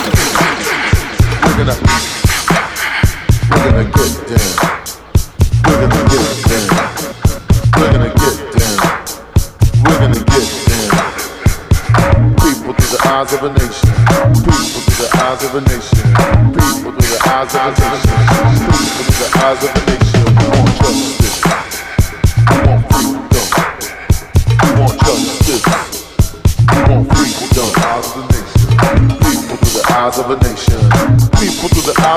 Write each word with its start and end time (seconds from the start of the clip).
Look 0.00 1.58
at 1.58 1.66
we're 3.50 3.70
gonna 3.70 3.84
get 3.84 4.28
damn. 4.28 4.59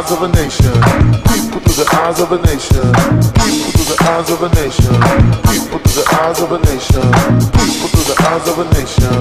eyes 0.04 0.12
of 0.12 0.24
a 0.24 0.28
nation. 0.36 0.74
People 1.24 1.60
through 1.62 1.84
the 1.84 1.88
eyes 1.94 2.20
of 2.20 2.32
a 2.32 2.38
nation. 2.42 2.92
People 3.40 3.72
through 3.72 3.96
the 3.96 4.04
eyes 4.04 4.30
of 4.30 4.44
a 4.44 4.50
nation. 4.50 4.94
People 5.48 5.80
through 5.80 6.04
the 6.04 6.16
eyes 6.20 6.42
of 6.42 6.52
a 6.52 6.60
nation. 6.60 7.12
People 7.54 7.88
through 7.88 8.08
the 8.12 8.16
eyes 8.28 8.48
of 8.48 8.60
a 8.60 8.66
nation. 8.74 9.14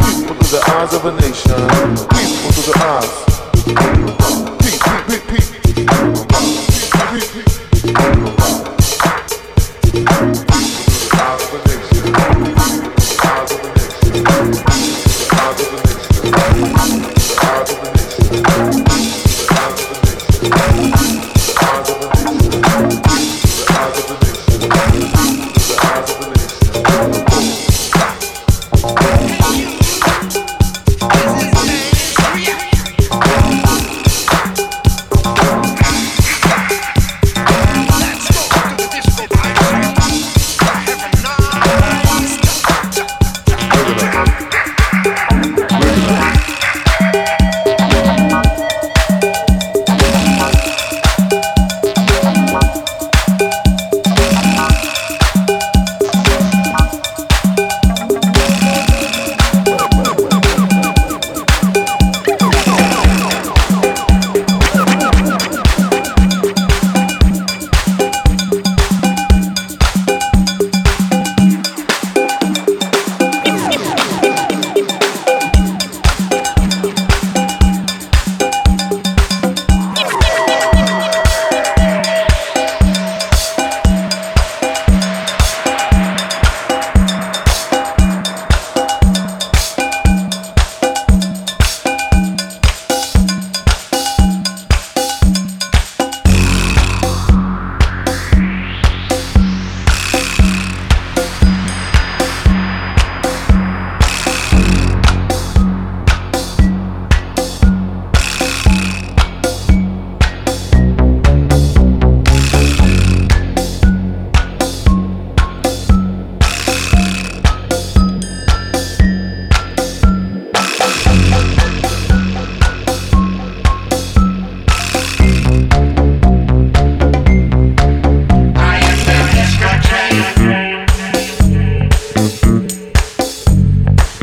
People 0.00 0.34
through 0.36 0.58
the 0.58 0.62
eyes 0.70 0.94
of 0.94 1.04
a 1.04 1.12
nation. 1.20 1.68
People 2.08 2.52
through 2.52 2.72
the 2.72 2.78
eyes. 2.80 4.49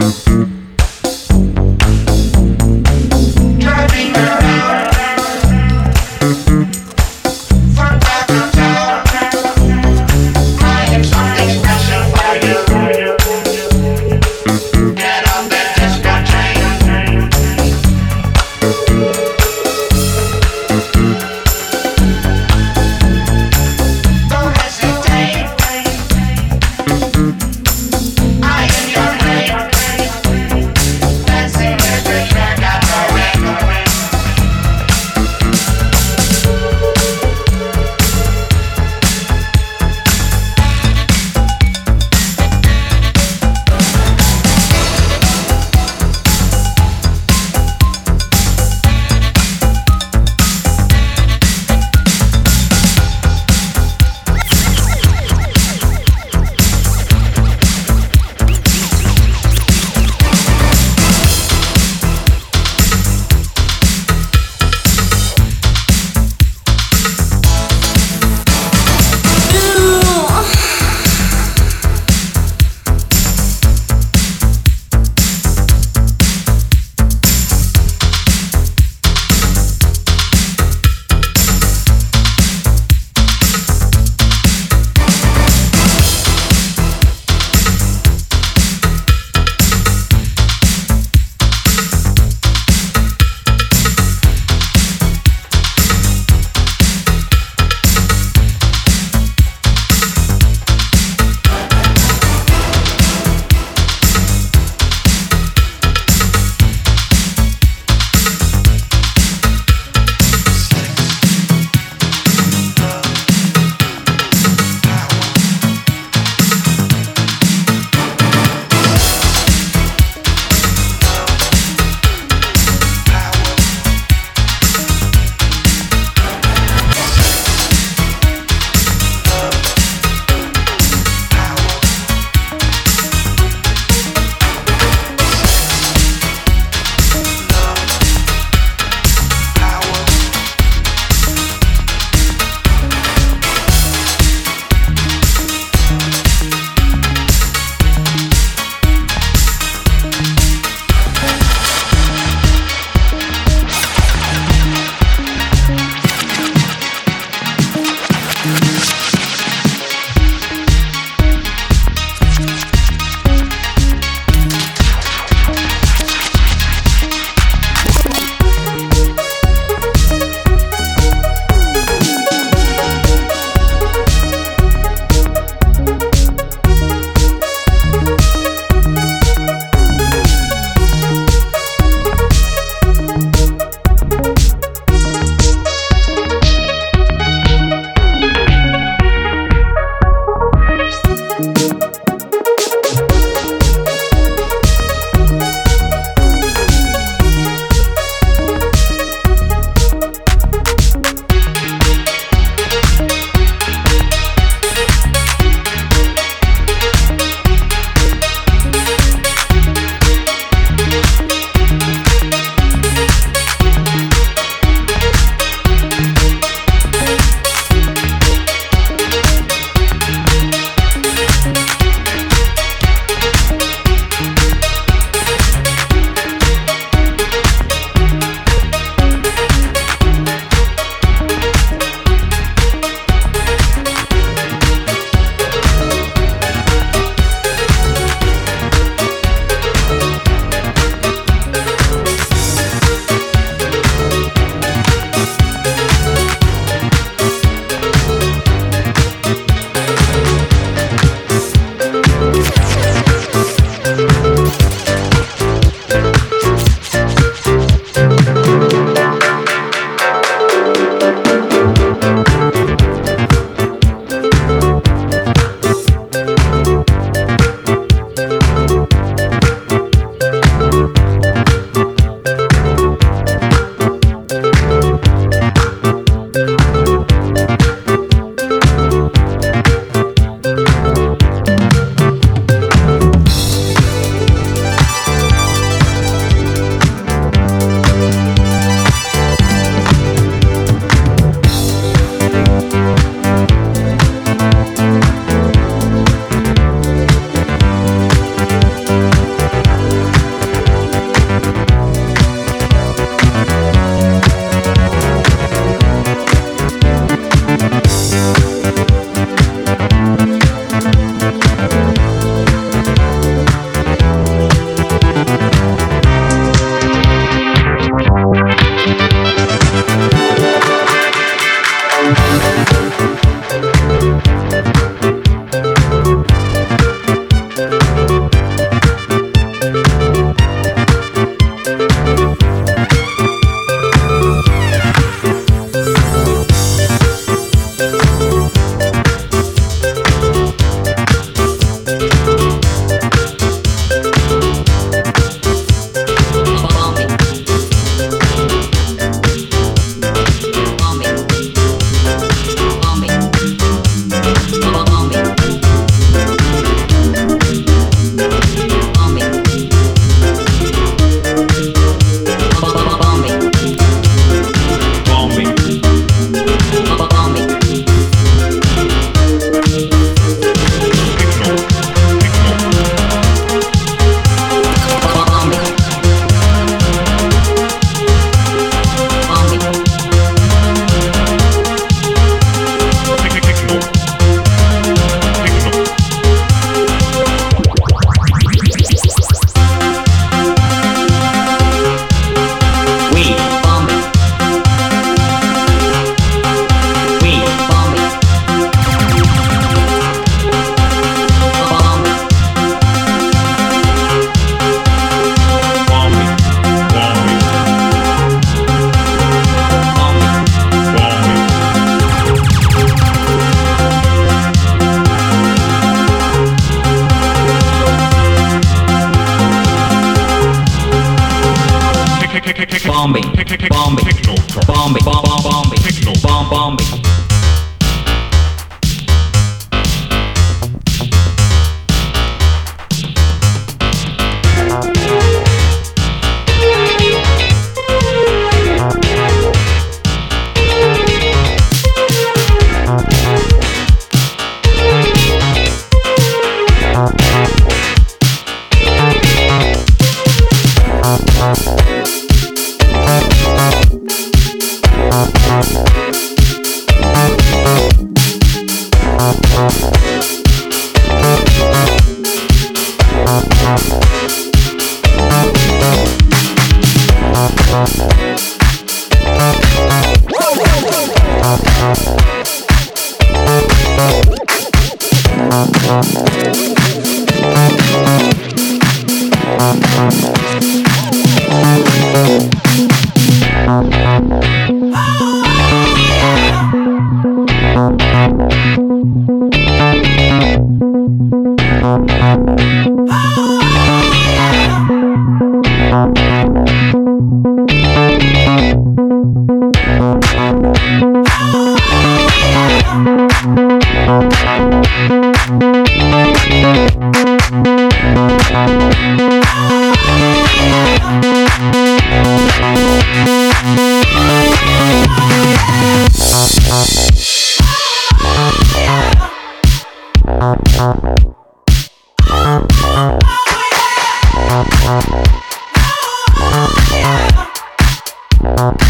Música 0.07 0.56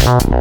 Uh-huh. 0.08 0.37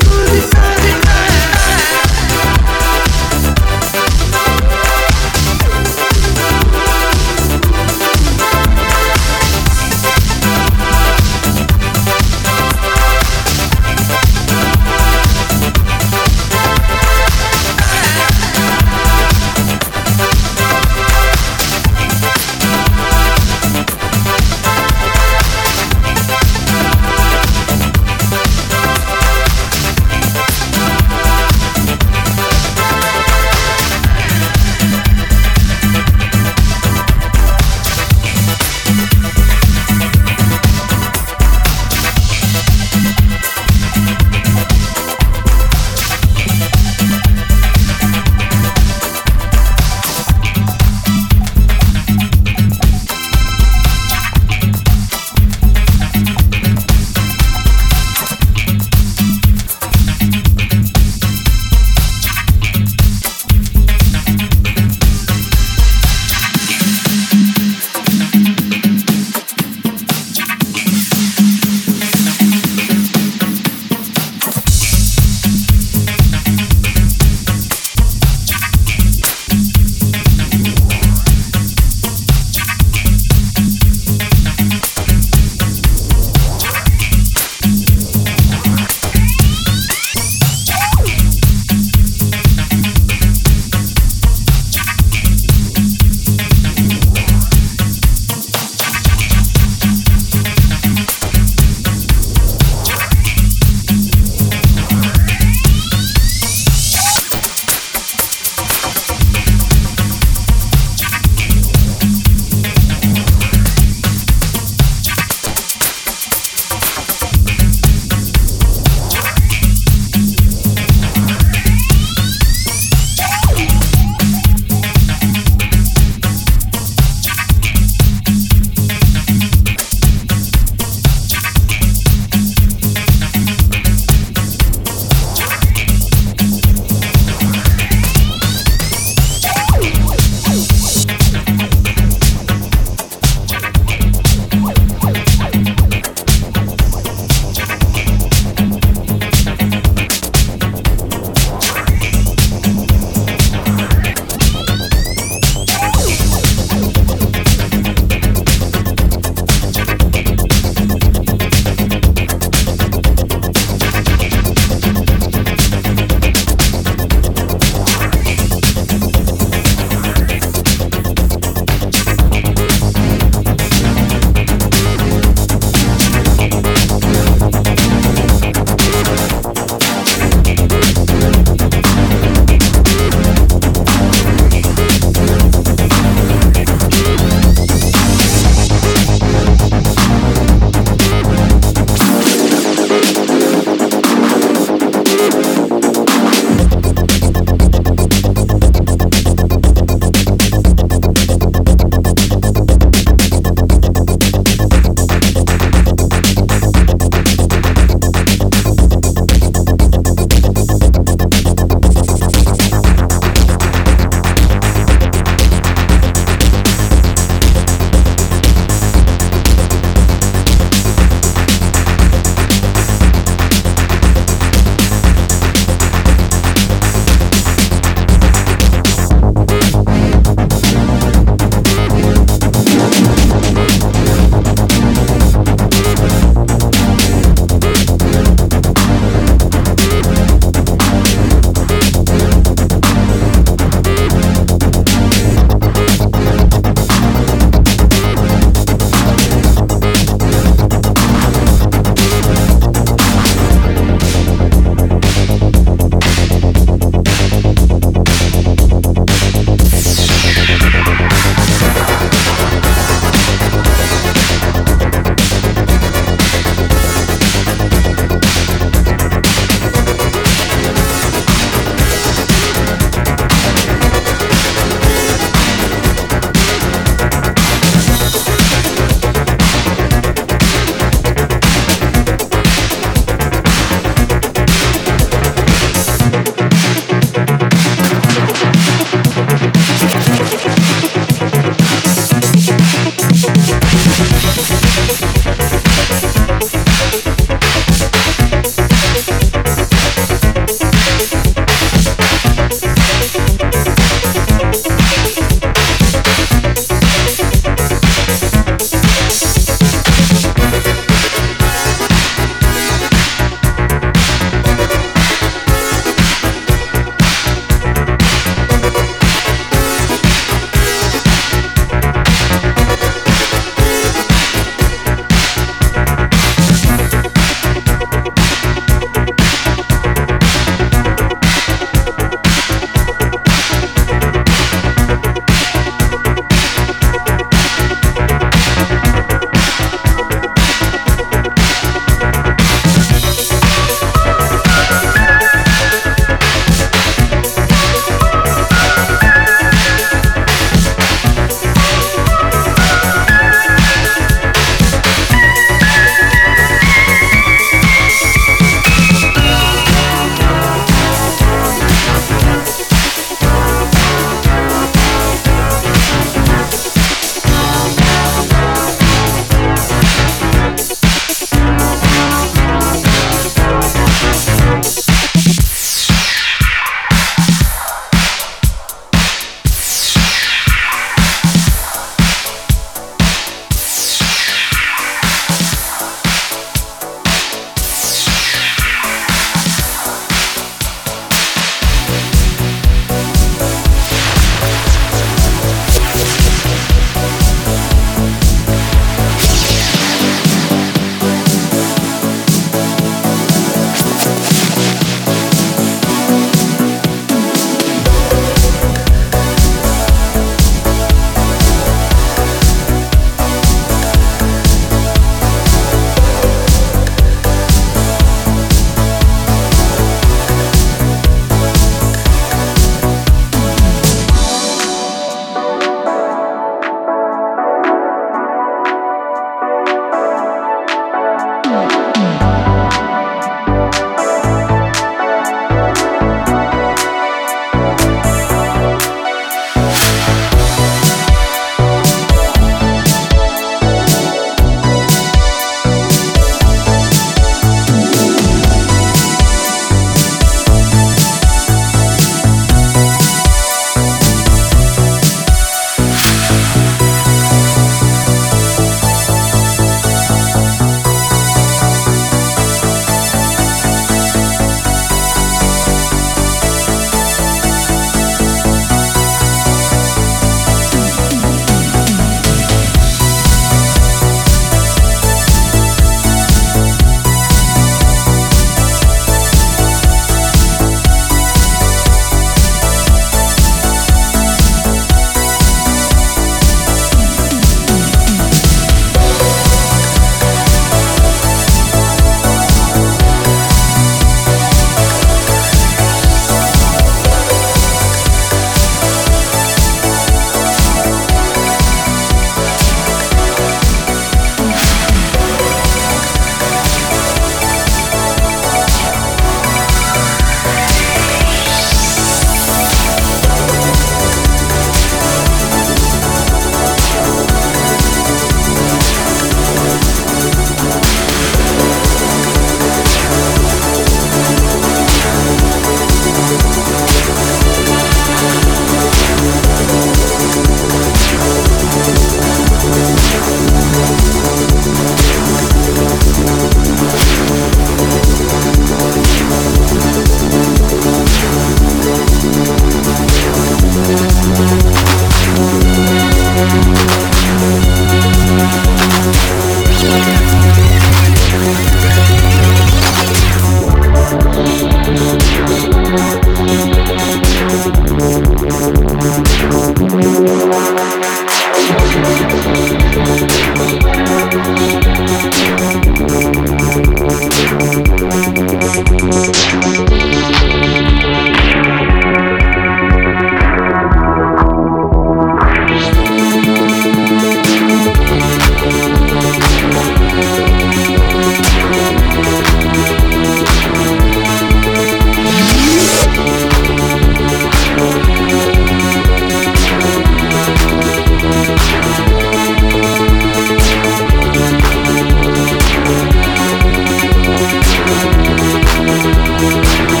Thank 599.41 600.00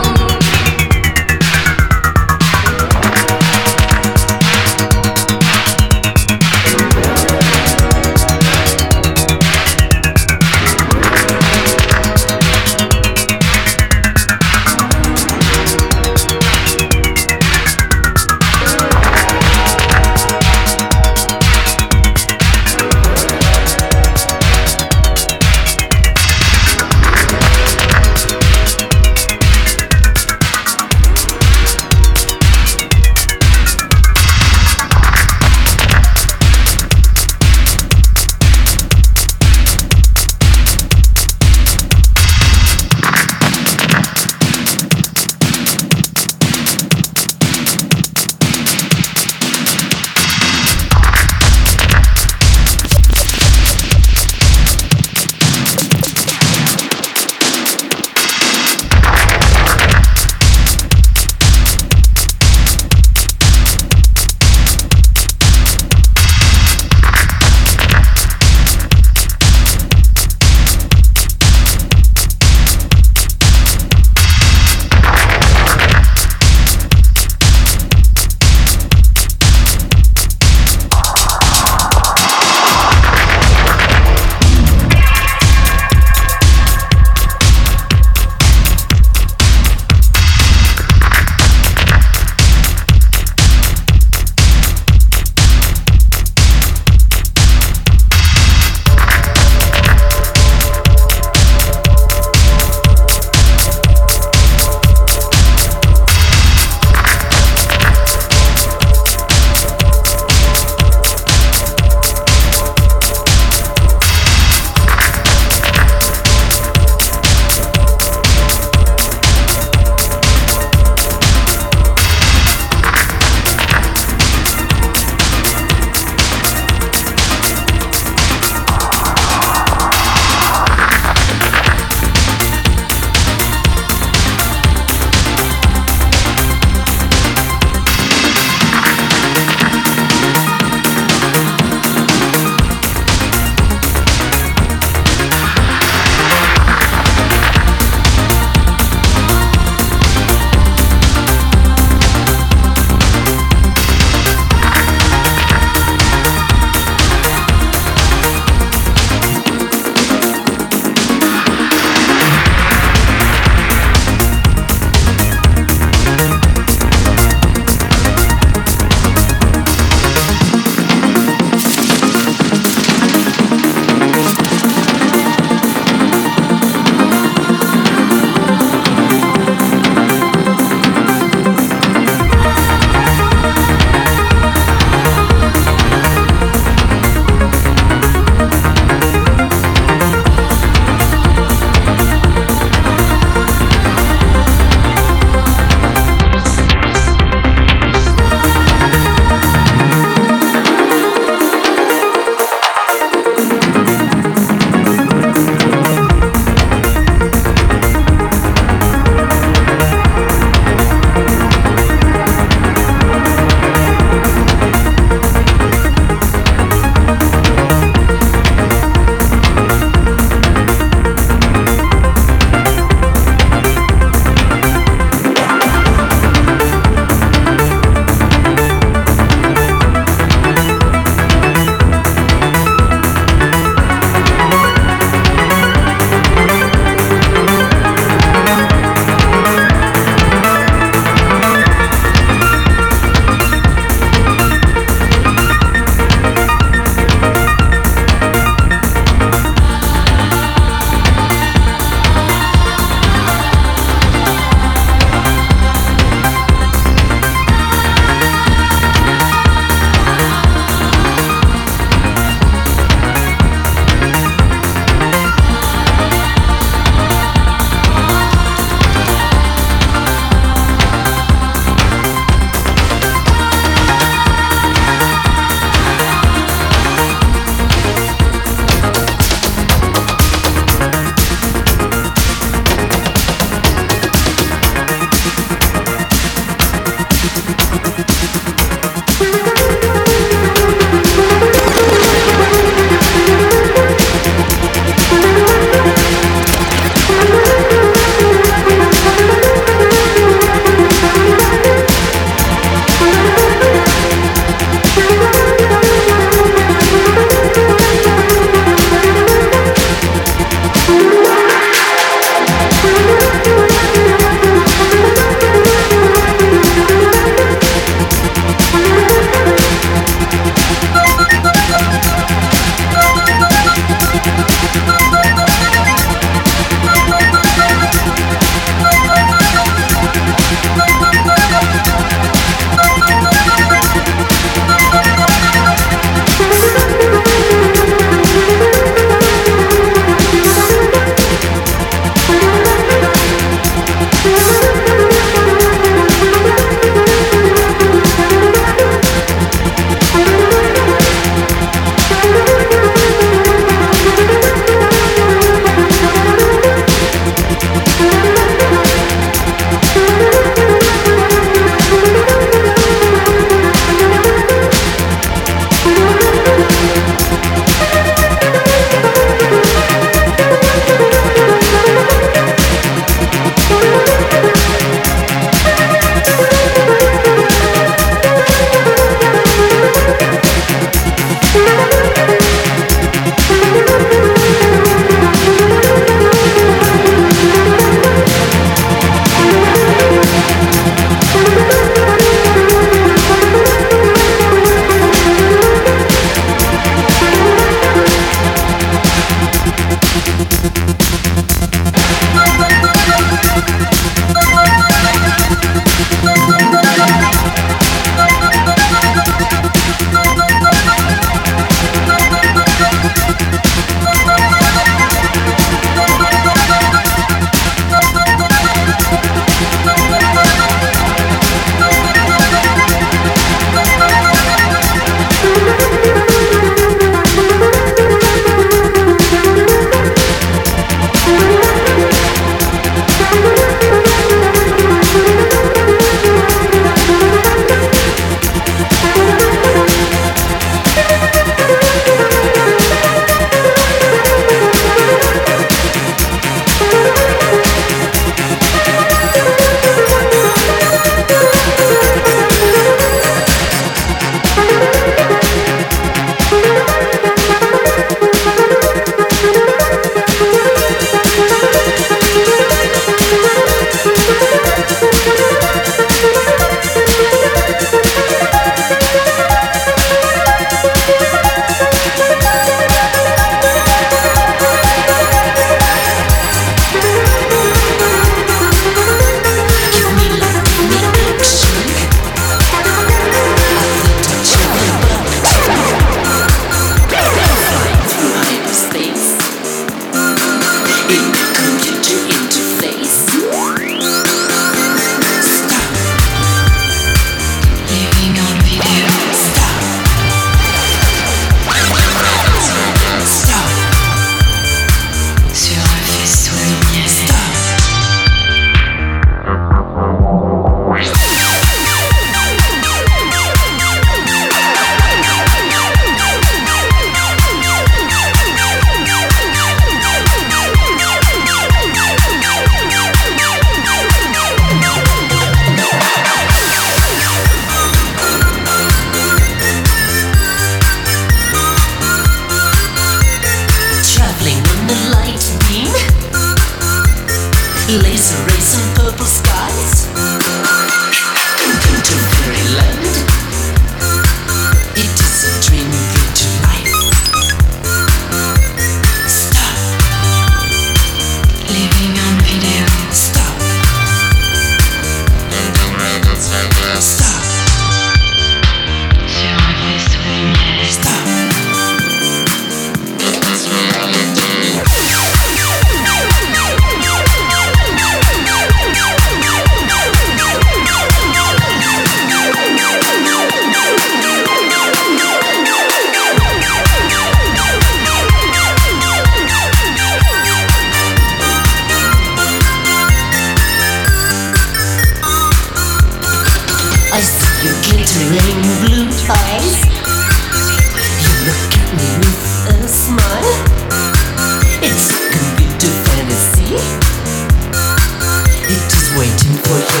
waiting 599.20 599.52
for 599.64 599.76
you. 599.76 600.00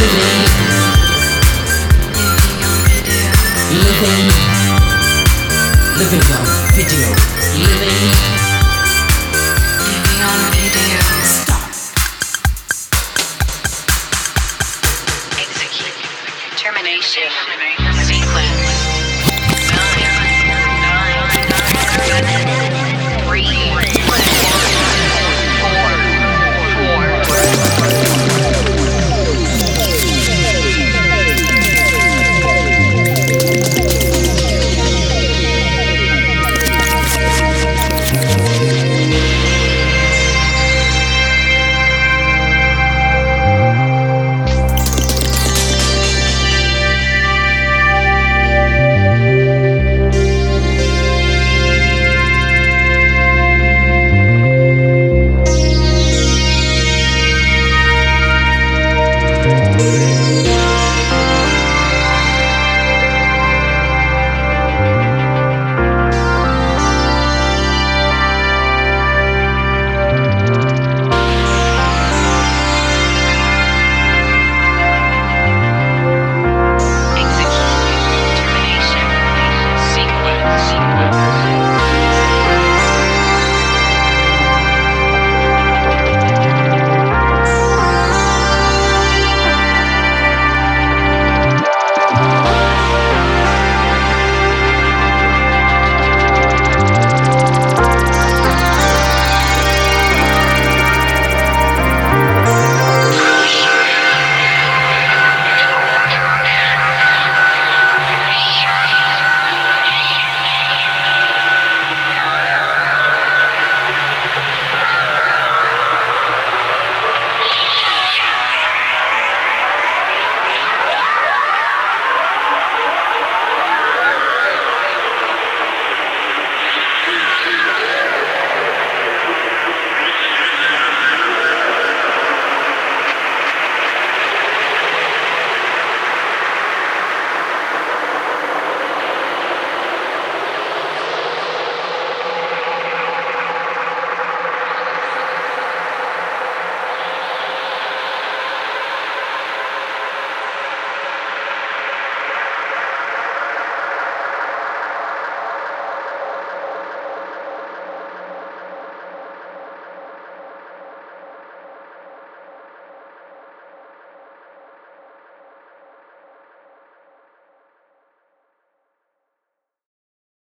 Living, 0.00 0.42
Living. 3.84 4.28
Living, 5.98 6.53